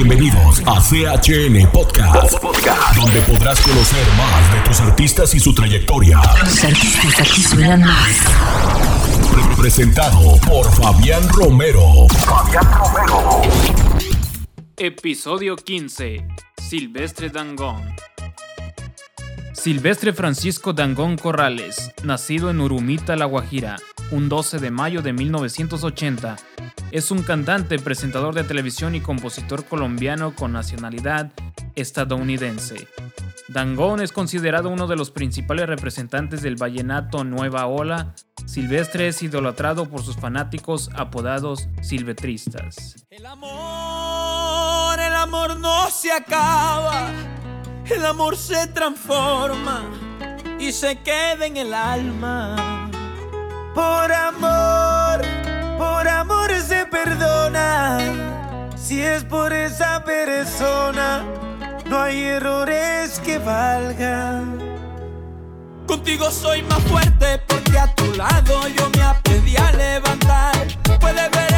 [0.00, 2.40] Bienvenidos a CHN Podcast,
[2.94, 6.20] donde podrás conocer más de tus artistas y su trayectoria.
[6.44, 8.16] Los artistas aquí suenan más.
[9.56, 12.06] Presentado por Fabián Romero.
[12.24, 13.42] Fabián Romero.
[14.76, 16.28] Episodio 15.
[16.58, 17.82] Silvestre Dangón.
[19.58, 23.76] Silvestre Francisco Dangón Corrales, nacido en Urumita, La Guajira,
[24.12, 26.36] un 12 de mayo de 1980,
[26.92, 31.32] es un cantante, presentador de televisión y compositor colombiano con nacionalidad
[31.74, 32.86] estadounidense.
[33.48, 38.14] Dangón es considerado uno de los principales representantes del vallenato Nueva Ola.
[38.46, 43.04] Silvestre es idolatrado por sus fanáticos apodados silvetristas.
[43.10, 47.10] El amor, el amor no se acaba,
[47.90, 49.82] el amor se transforma
[50.58, 52.90] y se queda en el alma.
[53.74, 55.24] Por amor,
[55.78, 57.98] por amor se perdona,
[58.76, 61.24] si es por esa persona,
[61.86, 64.58] no hay errores que valgan.
[65.86, 70.66] Contigo soy más fuerte porque a tu lado yo me aprendí a levantar.
[71.00, 71.57] Puedes ver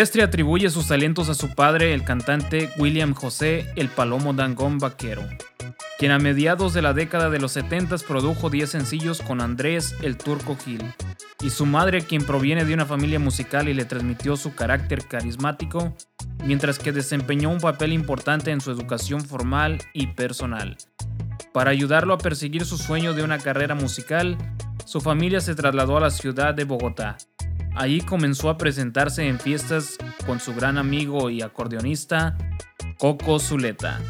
[0.00, 5.20] Silvestre atribuye sus talentos a su padre, el cantante William José El Palomo Dangón Vaquero,
[5.98, 10.16] quien a mediados de la década de los 70 produjo 10 sencillos con Andrés El
[10.16, 10.82] Turco Gil,
[11.42, 15.94] y su madre, quien proviene de una familia musical y le transmitió su carácter carismático,
[16.46, 20.78] mientras que desempeñó un papel importante en su educación formal y personal.
[21.52, 24.38] Para ayudarlo a perseguir su sueño de una carrera musical,
[24.86, 27.18] su familia se trasladó a la ciudad de Bogotá.
[27.74, 32.36] Allí comenzó a presentarse en fiestas con su gran amigo y acordeonista
[32.98, 34.00] Coco Zuleta.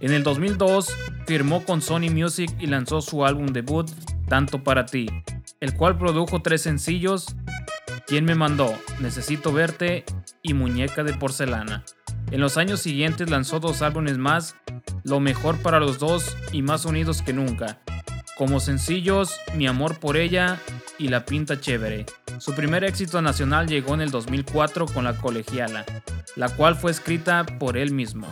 [0.00, 0.88] En el 2002
[1.26, 3.90] firmó con Sony Music y lanzó su álbum debut
[4.28, 5.08] Tanto para ti,
[5.60, 7.34] el cual produjo tres sencillos
[8.08, 8.72] ¿Quién me mandó?
[9.00, 10.04] Necesito verte
[10.42, 11.84] y Muñeca de porcelana.
[12.30, 14.56] En los años siguientes lanzó dos álbumes más,
[15.04, 17.80] Lo mejor para los dos y Más unidos que nunca.
[18.38, 20.58] Como sencillos, Mi amor por ella
[20.98, 22.06] y La pinta chévere.
[22.38, 25.84] Su primer éxito nacional llegó en el 2004 con La colegiala,
[26.36, 28.28] la cual fue escrita por él mismo.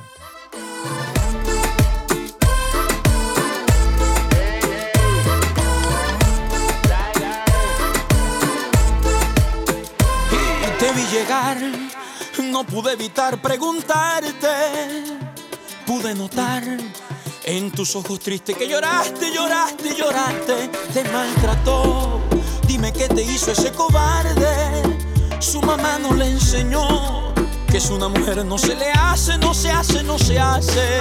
[10.78, 11.56] Te vi llegar,
[12.44, 14.48] no pude evitar preguntarte.
[15.84, 16.62] Pude notar
[17.44, 20.68] en tus ojos tristes que lloraste, lloraste, lloraste.
[20.92, 22.20] Te maltrató.
[22.92, 24.82] Qué te hizo ese cobarde.
[25.38, 27.34] Su mamá no le enseñó
[27.68, 31.00] que es una mujer no se le hace, no se hace, no se hace.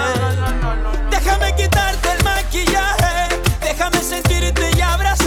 [1.10, 5.25] Déjame quitarte el maquillaje, déjame sentirte y abrazarte.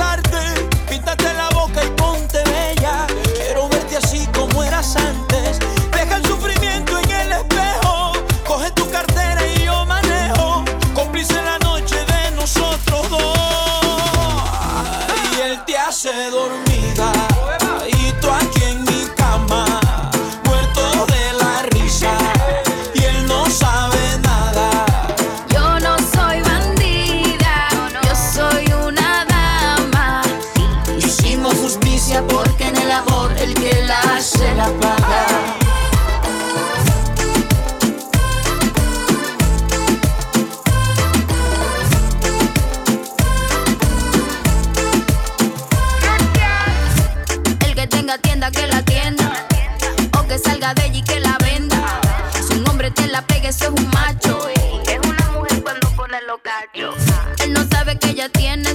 [48.08, 49.46] La tienda que la tienda.
[50.18, 52.00] O que salga de allí que la venda.
[52.32, 54.48] Si un hombre te la pega, eso es un macho.
[54.48, 56.94] Es una mujer cuando pone los cachos.
[57.44, 58.67] Él no sabe que ella tiene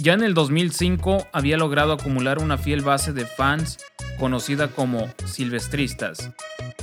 [0.00, 3.78] Ya en el 2005 había logrado acumular una fiel base de fans
[4.20, 6.30] conocida como Silvestristas.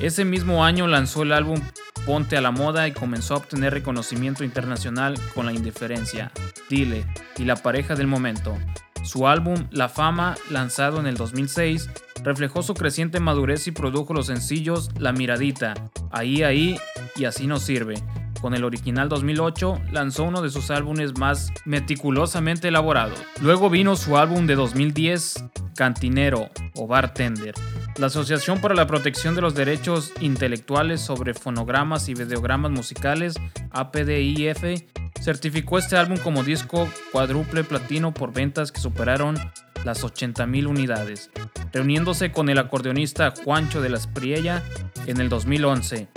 [0.01, 1.61] Ese mismo año lanzó el álbum
[2.05, 6.33] Ponte a la Moda y comenzó a obtener reconocimiento internacional con La Indiferencia,
[6.69, 7.05] Dile
[7.37, 8.57] y La Pareja del Momento.
[9.05, 11.89] Su álbum La Fama, lanzado en el 2006,
[12.21, 15.73] reflejó su creciente madurez y produjo los sencillos La Miradita,
[16.11, 16.77] Ahí Ahí
[17.15, 17.95] y Así Nos Sirve.
[18.45, 23.17] Con el original 2008 lanzó uno de sus álbumes más meticulosamente elaborados.
[23.41, 25.45] Luego vino su álbum de 2010,
[25.75, 27.55] Cantinero o Bartender.
[27.97, 33.33] La Asociación para la Protección de los Derechos Intelectuales sobre Fonogramas y Videogramas Musicales,
[33.71, 34.85] APDIF,
[35.19, 39.37] certificó este álbum como disco cuádruple platino por ventas que superaron
[39.85, 41.31] las 80.000 unidades,
[41.73, 44.61] reuniéndose con el acordeonista Juancho de las Priella
[45.07, 46.09] en el 2011.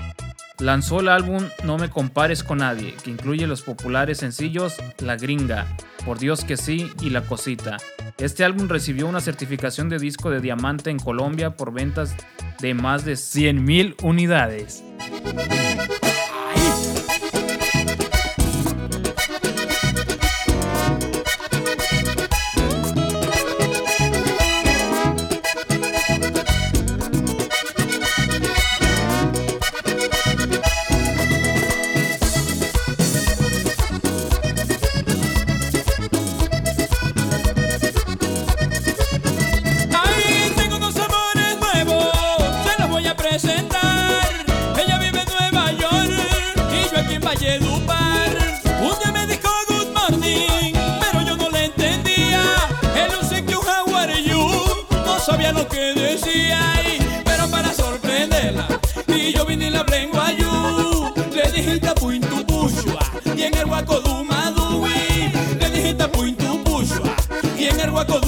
[0.61, 5.77] Lanzó el álbum No me compares con nadie, que incluye los populares sencillos La Gringa,
[6.05, 7.77] Por Dios que sí y La Cosita.
[8.19, 12.17] Este álbum recibió una certificación de disco de diamante en Colombia por ventas
[12.61, 14.83] de más de 100.000 unidades.
[59.09, 61.13] Y yo vine y le hablé en guayú.
[61.33, 63.01] Le dije tapu in tu bushua,
[63.37, 65.33] y en el guaco du madui.
[65.61, 67.15] Le dije tapu in tu bushua,
[67.59, 68.21] y en el guaco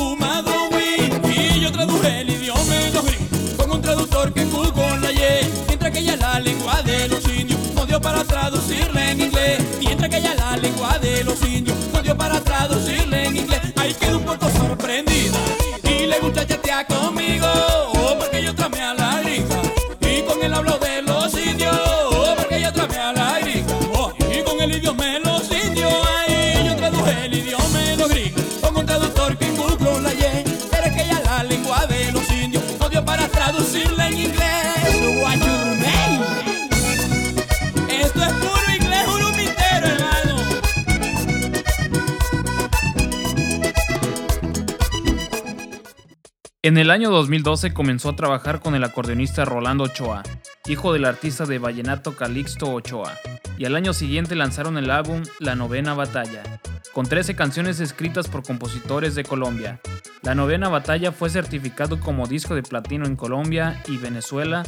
[46.70, 50.22] En el año 2012 comenzó a trabajar con el acordeonista Rolando Ochoa,
[50.68, 53.12] hijo del artista de vallenato Calixto Ochoa,
[53.58, 56.44] y al año siguiente lanzaron el álbum La Novena Batalla,
[56.92, 59.80] con 13 canciones escritas por compositores de Colombia.
[60.22, 64.62] La Novena Batalla fue certificado como disco de platino en Colombia y Venezuela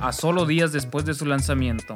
[0.00, 1.94] a solo días después de su lanzamiento.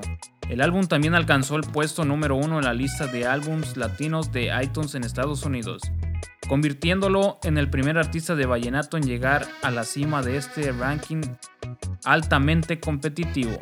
[0.51, 4.51] El álbum también alcanzó el puesto número uno en la lista de álbums latinos de
[4.63, 5.81] iTunes en Estados Unidos,
[6.49, 11.21] convirtiéndolo en el primer artista de vallenato en llegar a la cima de este ranking
[12.05, 13.59] altamente competitivo.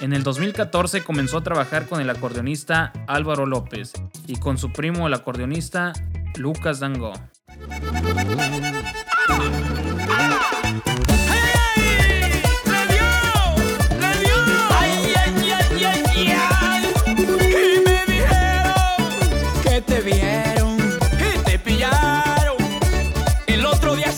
[0.00, 3.92] En el 2014 comenzó a trabajar con el acordeonista Álvaro López
[4.26, 5.92] y con su primo el acordeonista
[6.36, 7.12] Lucas Dango.
[23.80, 24.12] Otro día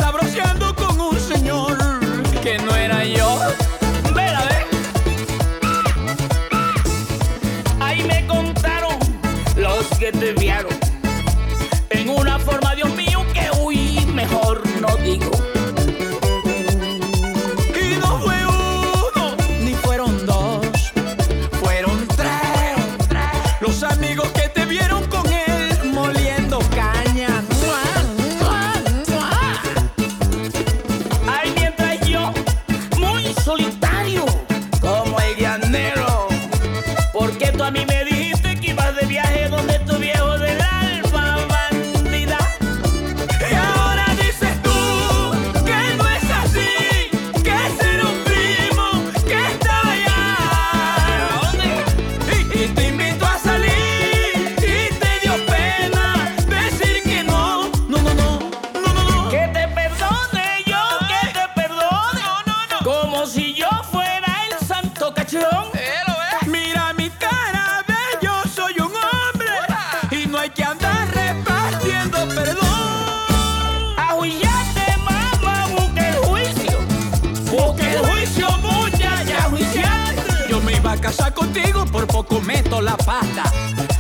[82.33, 83.45] contigo por poco meto la pata.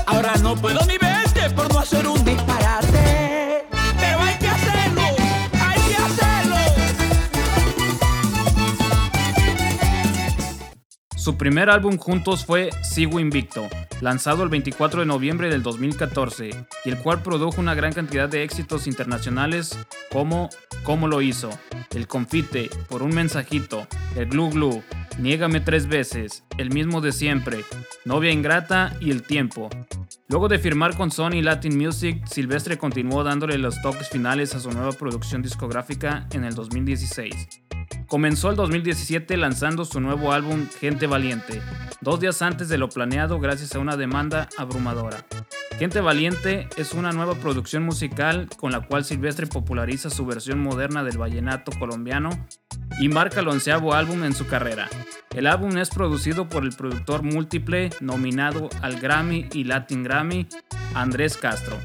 [0.07, 1.22] Ahora no puedo ni verte
[11.43, 13.67] primer álbum juntos fue Sigo Invicto,
[14.01, 16.51] lanzado el 24 de noviembre del 2014,
[16.85, 19.77] y el cual produjo una gran cantidad de éxitos internacionales
[20.13, 20.51] como
[20.85, 21.51] Cómo lo hizo,
[21.97, 24.85] El Confite, Por un mensajito, El Glu Glu,
[25.19, 27.65] Niégame tres veces, El mismo de siempre,
[28.05, 29.69] Novia Ingrata y El Tiempo.
[30.29, 34.71] Luego de firmar con Sony Latin Music, Silvestre continuó dándole los toques finales a su
[34.71, 37.49] nueva producción discográfica en el 2016.
[38.13, 41.63] Comenzó el 2017 lanzando su nuevo álbum Gente Valiente,
[42.03, 45.25] dos días antes de lo planeado gracias a una demanda abrumadora.
[45.79, 51.03] Gente Valiente es una nueva producción musical con la cual Silvestre populariza su versión moderna
[51.03, 52.29] del vallenato colombiano
[53.01, 54.91] y marca el onceavo álbum en su carrera.
[55.35, 60.47] El álbum es producido por el productor múltiple nominado al Grammy y Latin Grammy,
[60.95, 61.79] Andrés Castro,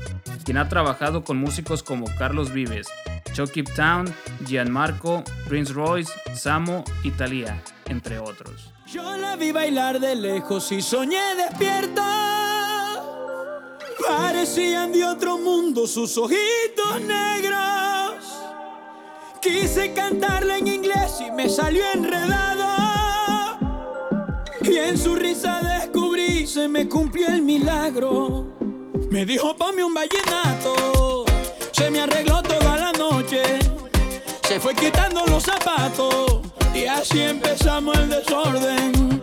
[0.43, 2.89] quien ha trabajado con músicos como Carlos Vives,
[3.33, 4.13] Chucky Town,
[4.45, 8.73] Gianmarco, Prince Royce, Samo y Thalía, entre otros.
[8.87, 13.03] Yo la vi bailar de lejos y soñé despierta.
[14.07, 18.13] Parecían de otro mundo sus ojitos negros.
[19.41, 23.57] Quise cantarla en inglés y me salió enredado.
[24.61, 28.57] Y en su risa descubrí, se me cumplió el milagro.
[29.09, 30.96] Me dijo, ponme un vallenato.
[34.79, 36.41] Quitando los zapatos.
[36.73, 39.16] Y así empezamos el desorden.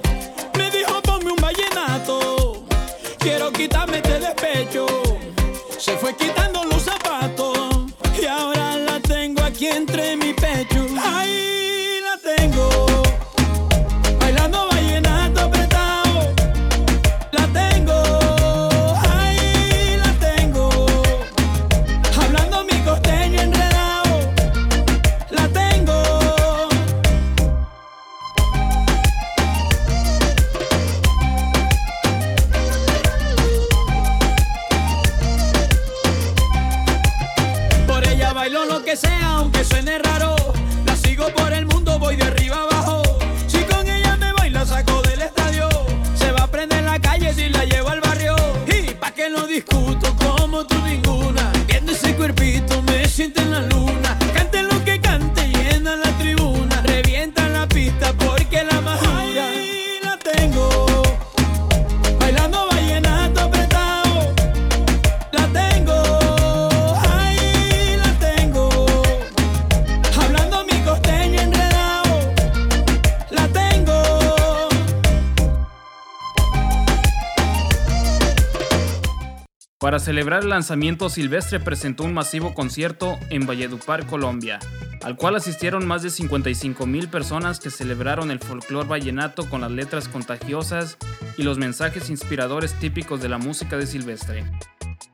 [79.84, 84.58] Para celebrar el lanzamiento, Silvestre presentó un masivo concierto en Valledupar, Colombia,
[85.02, 89.70] al cual asistieron más de 55 mil personas que celebraron el folclore vallenato con las
[89.70, 90.96] letras contagiosas
[91.36, 94.44] y los mensajes inspiradores típicos de la música de Silvestre.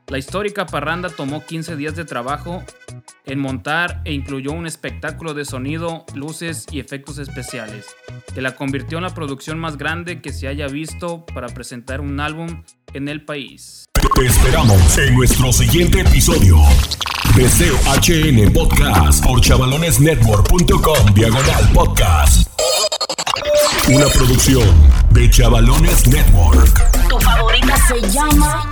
[0.07, 2.63] La histórica parranda tomó 15 días de trabajo
[3.25, 7.93] en montar e incluyó un espectáculo de sonido, luces y efectos especiales,
[8.33, 12.21] que la convirtió en la producción más grande que se haya visto para presentar un
[12.21, 12.63] álbum
[12.93, 13.85] en el país.
[14.15, 16.57] Te esperamos en nuestro siguiente episodio.
[17.35, 22.47] Deseo HN Podcast por chavalonesnetwork.com diagonal podcast.
[23.89, 24.67] Una producción
[25.11, 27.07] de Chavalones Network.
[27.09, 28.69] Tu favorita se llama